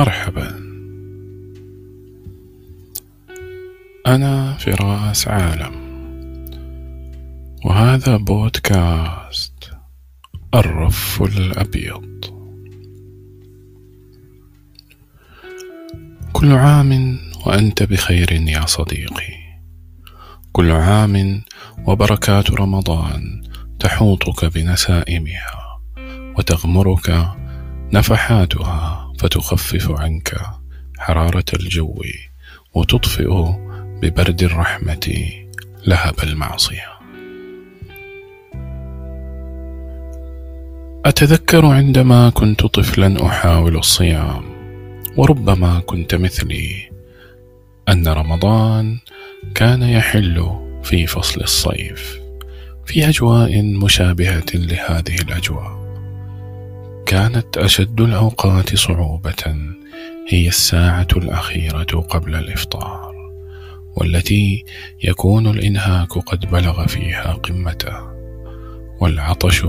[0.00, 0.48] مرحبا.
[4.06, 5.74] أنا فراس عالم.
[7.64, 9.70] وهذا بودكاست
[10.54, 12.24] الرف الأبيض.
[16.32, 19.34] كل عام وأنت بخير يا صديقي.
[20.52, 21.42] كل عام
[21.86, 23.42] وبركات رمضان
[23.80, 25.80] تحوطك بنسائمها
[26.38, 27.26] وتغمرك
[27.92, 30.40] نفحاتها فتخفف عنك
[30.98, 32.02] حرارة الجو
[32.74, 33.30] وتطفئ
[34.02, 35.30] ببرد الرحمة
[35.86, 36.88] لهب المعصية.
[41.04, 44.44] أتذكر عندما كنت طفلا أحاول الصيام
[45.16, 46.90] وربما كنت مثلي
[47.88, 48.98] أن رمضان
[49.54, 50.50] كان يحل
[50.82, 52.18] في فصل الصيف
[52.86, 55.79] في أجواء مشابهة لهذه الأجواء.
[57.06, 59.56] كانت أشد الأوقات صعوبة
[60.28, 63.14] هي الساعة الأخيرة قبل الإفطار
[63.96, 64.64] والتي
[65.04, 68.10] يكون الإنهاك قد بلغ فيها قمته
[69.00, 69.66] والعطش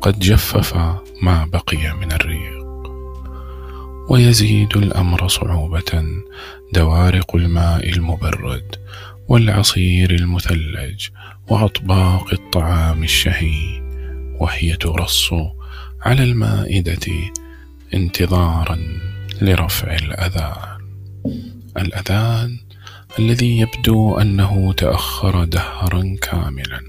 [0.00, 0.76] قد جفف
[1.22, 2.64] ما بقي من الريق.
[4.08, 6.04] ويزيد الأمر صعوبة
[6.72, 8.76] دوارق الماء المبرد
[9.28, 11.08] والعصير المثلج
[11.48, 13.82] وأطباق الطعام الشهي
[14.40, 15.30] وهي ترص
[16.04, 17.06] على المائدة
[17.94, 18.78] انتظارا
[19.40, 20.78] لرفع الأذان
[21.76, 22.58] الأذان
[23.18, 26.80] الذي يبدو أنه تأخر دهرا كاملا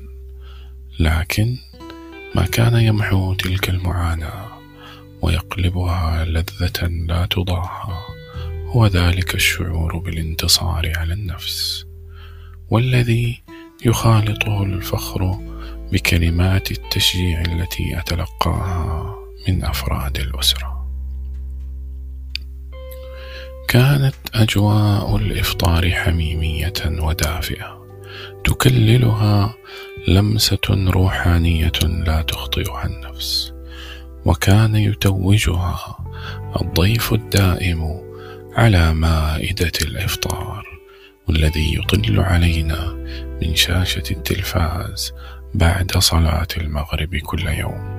[1.00, 1.58] لكن
[2.36, 4.60] ما كان يمحو تلك المعاناة
[5.22, 7.98] ويقلبها لذة لا تضاهى
[8.66, 11.86] هو ذلك الشعور بالانتصار على النفس
[12.70, 13.42] والذي
[13.86, 15.40] يخالطه الفخر
[15.92, 19.16] بكلمات التشجيع التي أتلقاها
[19.48, 20.76] من أفراد الأسرة.
[23.68, 27.86] كانت أجواء الإفطار حميمية ودافئة
[28.44, 29.56] تكللها
[30.08, 33.54] لمسة روحانية لا تخطئها النفس
[34.26, 35.98] وكان يتوجها
[36.62, 38.02] الضيف الدائم
[38.56, 40.66] على مائدة الإفطار
[41.28, 42.94] والذي يطل علينا
[43.42, 45.14] من شاشة التلفاز
[45.56, 47.96] بعد صلاة المغرب كل يوم.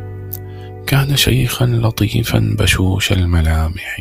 [0.86, 4.00] كان شيخا لطيفا بشوش الملامح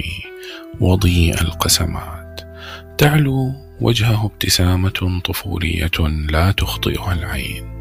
[0.79, 2.41] وضيء القسمات.
[2.97, 5.99] تعلو وجهه ابتسامة طفولية
[6.29, 7.75] لا تخطئها العين.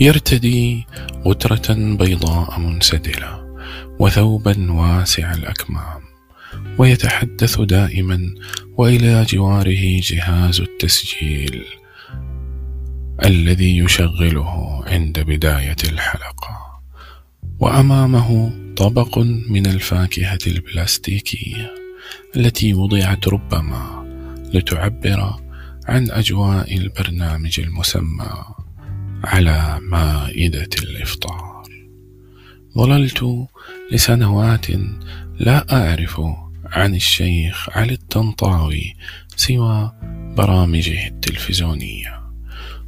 [0.00, 0.86] يرتدي
[1.26, 3.56] غترة بيضاء منسدلة
[3.98, 6.02] وثوبا واسع الأكمام.
[6.78, 8.34] ويتحدث دائما
[8.76, 11.64] وإلى جواره جهاز التسجيل.
[13.22, 16.80] الذي يشغله عند بداية الحلقة.
[17.58, 21.74] وأمامه طبق من الفاكهة البلاستيكية
[22.36, 24.04] التي وضعت ربما
[24.54, 25.40] لتعبر
[25.86, 28.44] عن أجواء البرنامج المسمى
[29.24, 31.64] على مائدة الإفطار.
[32.78, 33.48] ظللت
[33.92, 34.66] لسنوات
[35.38, 36.20] لا أعرف
[36.64, 38.94] عن الشيخ علي الطنطاوي
[39.36, 39.92] سوى
[40.36, 42.13] برامجه التلفزيونية.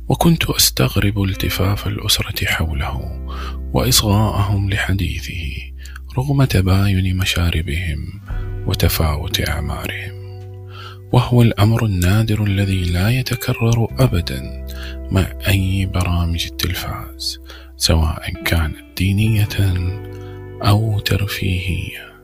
[0.08, 3.26] وكنت أستغرب التفاف الأسرة حوله
[3.72, 5.72] وإصغاءهم لحديثه
[6.18, 8.20] رغم تباين مشاربهم
[8.66, 10.16] وتفاوت أعمارهم.
[11.12, 14.66] وهو الأمر النادر الذي لا يتكرر ابدا
[15.10, 17.40] مع أي برامج التلفاز
[17.76, 19.48] سواء كانت دينية
[20.62, 22.16] أو ترفيهية.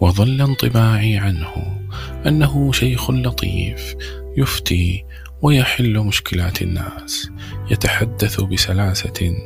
[0.00, 1.80] وظل انطباعي عنه
[2.26, 3.94] أنه شيخ لطيف
[4.36, 5.04] يفتي
[5.44, 7.30] ويحل مشكلات الناس.
[7.70, 9.36] يتحدث بسلاسة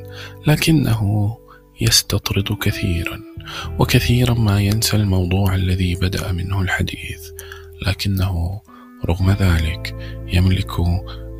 [0.46, 1.36] لكنه
[1.80, 3.20] يستطرد كثيرا
[3.78, 7.22] وكثيرا ما ينسى الموضوع الذي بدأ منه الحديث.
[7.86, 8.60] لكنه
[9.08, 9.96] رغم ذلك
[10.26, 10.72] يملك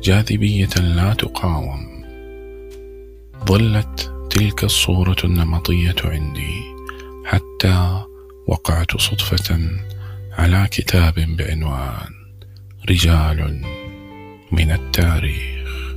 [0.03, 2.03] جاذبية لا تقاوم.
[3.45, 6.61] ظلت تلك الصورة النمطية عندي
[7.25, 8.03] حتى
[8.47, 9.59] وقعت صدفة
[10.37, 12.09] على كتاب بعنوان
[12.89, 13.78] رجال
[14.51, 15.93] من التاريخ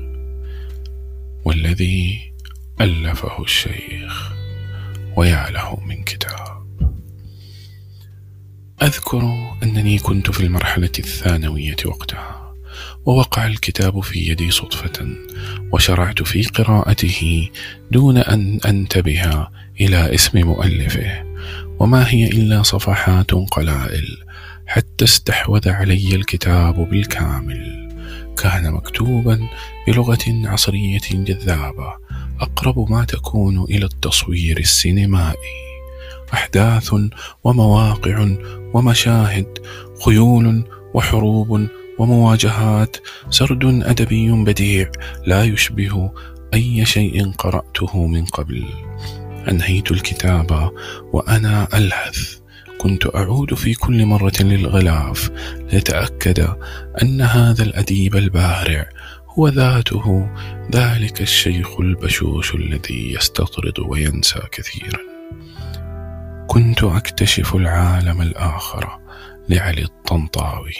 [1.44, 2.32] والذي
[2.80, 4.32] ألفه الشيخ
[5.16, 6.62] ويا له من كتاب.
[8.82, 12.54] أذكر أنني كنت في المرحلة الثانوية وقتها
[13.04, 15.06] ووقع الكتاب في يدي صدفة
[15.72, 17.50] وشرعت في قراءته
[17.90, 19.48] دون أن أنتبه
[19.80, 21.24] إلى اسم مؤلفه
[21.78, 24.18] وما هي إلا صفحات قلائل
[24.66, 27.91] حتى استحوذ علي الكتاب بالكامل.
[28.36, 29.48] كان مكتوبا
[29.86, 31.92] بلغة عصرية جذابة
[32.40, 35.62] أقرب ما تكون إلى التصوير السينمائي.
[36.34, 36.94] أحداث
[37.44, 38.36] ومواقع
[38.74, 39.58] ومشاهد
[40.04, 40.64] خيول
[40.94, 41.68] وحروب
[41.98, 42.96] ومواجهات
[43.30, 44.90] سرد أدبي بديع
[45.26, 46.12] لا يشبه
[46.54, 48.64] أي شيء قرأته من قبل.
[49.48, 50.70] أنهيت الكتاب
[51.12, 52.41] وأنا ألهث.
[52.82, 55.30] كنت أعود في كل مرة للغلاف
[55.72, 56.48] لأتأكد
[57.02, 58.88] أن هذا الأديب البارع
[59.28, 60.30] هو ذاته.
[60.74, 64.98] ذلك الشيخ البشوش الذي يستطرد وينسى كثيرا.
[66.46, 68.98] كنت أكتشف العالم الآخر
[69.48, 70.74] لعلي الطنطاوي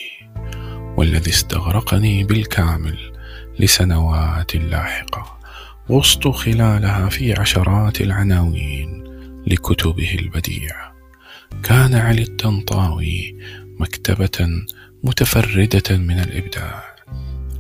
[0.97, 2.99] والذي استغرقني بالكامل
[3.59, 5.39] لسنوات لاحقة
[5.91, 9.05] غصت خلالها في عشرات العناوين
[9.47, 10.92] لكتبه البديعة
[11.63, 13.37] كان علي الطنطاوي
[13.81, 14.49] مكتبة
[15.05, 16.97] متفردة من الإبداع.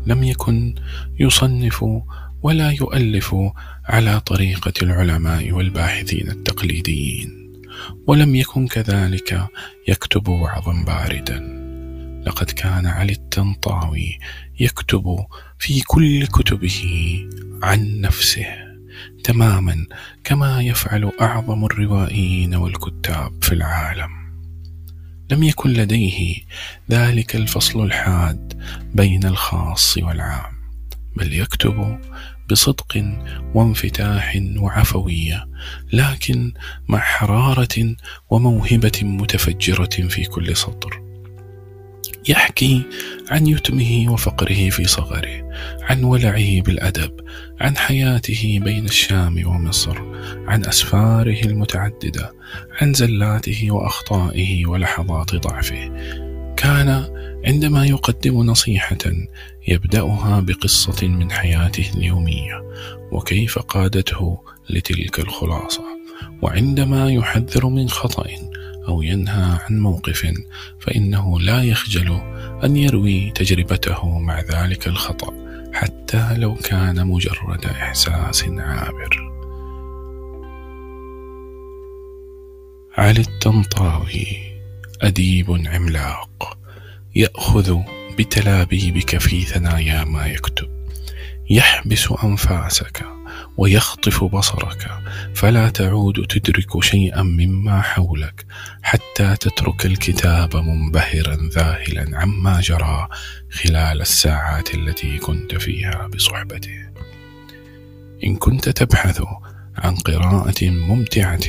[0.06, 0.74] لم يكن
[1.20, 1.84] يصنف
[2.42, 3.34] ولا يؤلف
[3.84, 7.52] على طريقة العلماء والباحثين التقليديين
[8.06, 9.46] ولم يكن كذلك
[9.88, 11.38] يكتب وعظا باردا.
[12.26, 14.18] لقد كان علي الطنطاوي
[14.60, 15.16] يكتب
[15.58, 16.80] في كل كتبه
[17.62, 18.61] عن نفسه.
[19.24, 19.86] تماما
[20.24, 24.22] كما يفعل أعظم الروائيين والكتاب في العالم.
[25.30, 26.36] لم يكن لديه
[26.90, 28.62] ذلك الفصل الحاد
[28.94, 30.52] بين الخاص والعام
[31.16, 31.98] بل يكتب
[32.50, 33.04] بصدق
[33.54, 35.48] وانفتاح وعفوية
[35.92, 36.52] لكن
[36.88, 37.96] مع حرارة
[38.30, 41.11] وموهبة متفجرة في كل سطر.
[42.28, 42.82] يحكي
[43.30, 45.50] عن يتمه وفقره في صغره
[45.82, 47.20] عن ولعه بالأدب
[47.60, 49.98] عن حياته بين الشام ومصر
[50.46, 52.34] عن أسفاره المتعددة
[52.80, 55.90] عن زلاته وأخطائه ولحظات ضعفه.
[56.56, 57.04] كان
[57.46, 59.12] عندما يقدم نصيحة
[59.68, 62.62] يبدأها بقصة من حياته اليومية
[63.12, 64.40] وكيف قادته
[64.70, 65.82] لتلك الخلاصة؟
[66.42, 68.26] وعندما يحذر من خطأ
[68.88, 70.32] أو ينهى عن موقف
[70.80, 72.20] فإنه لا يخجل
[72.64, 75.34] أن يروي تجربته مع ذلك الخطأ
[75.72, 79.32] حتى لو كان مجرد إحساس عابر.
[82.96, 84.26] علي الطنطاوي
[85.02, 86.58] أديب عملاق
[87.14, 87.78] يأخذ
[88.18, 90.68] بتلابيبك في ثنايا ما يكتب
[91.50, 93.04] يحبس أنفاسك
[93.56, 94.90] ويخطف بصرك
[95.34, 98.46] فلا تعود تدرك شيئا مما حولك
[98.82, 103.08] حتى تترك الكتاب منبهرا ذاهلا عما جرى
[103.50, 106.78] خلال الساعات التي كنت فيها بصحبته.
[108.24, 109.22] إن كنت تبحث
[109.76, 111.48] عن قراءة ممتعة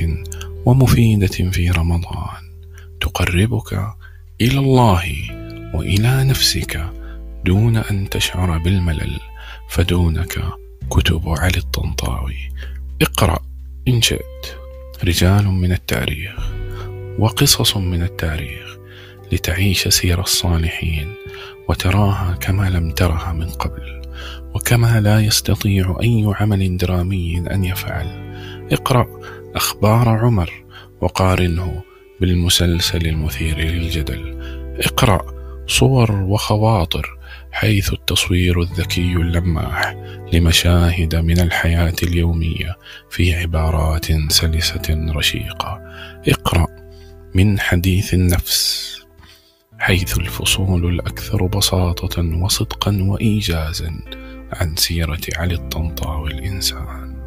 [0.66, 2.44] ومفيدة في رمضان
[3.02, 3.74] تقربك
[4.42, 5.04] إلى الله
[5.74, 6.90] وإلى نفسك
[7.46, 9.20] دون أن تشعر بالملل
[9.70, 12.50] فدونك كتب علي الطنطاوي.
[13.02, 13.40] اقرأ
[13.88, 14.64] إن شئت.
[15.04, 16.52] رجال من التاريخ
[17.20, 18.78] وقصص من التاريخ
[19.32, 21.14] لتعيش سير الصالحين
[21.70, 24.02] وتراها كما لم ترها من قبل
[24.54, 28.08] وكما لا يستطيع أي عمل درامي أن يفعل.
[28.72, 29.08] اقرأ
[29.56, 30.64] أخبار عمر
[31.02, 31.82] وقارنه
[32.22, 34.38] بالمسلسل المثير للجدل.
[34.80, 35.22] اقرأ
[35.68, 37.18] صور وخواطر
[37.54, 39.96] حيث التصوير الذكي اللماح
[40.34, 42.78] لمشاهد من الحياة اليومية
[43.10, 45.82] في عبارات سلسة رشيقة.
[46.28, 46.68] اقرأ
[47.36, 48.94] من حديث النفس
[49.80, 54.00] حيث الفصول الأكثر بساطة وصدقا وايجازا
[54.54, 57.24] عن سيرة علي الطنطاوي الانسان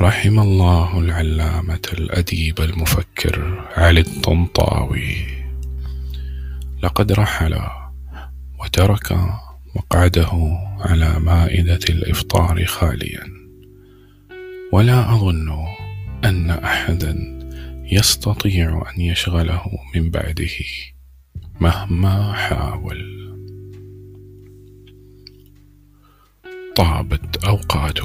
[0.00, 5.39] رحم الله العلامة الأديب المفكر علي الطنطاوي.
[6.82, 7.60] لقد رحل
[8.60, 9.12] وترك
[9.76, 10.30] مقعده
[10.80, 13.24] على مائدة الإفطار خاليا.
[14.72, 15.50] ولا أظن
[16.24, 17.40] أن أحدا
[17.92, 19.62] يستطيع أن يشغله
[19.94, 20.58] من بعده
[21.60, 23.20] مهما حاول.
[26.76, 27.98] طابت أوقات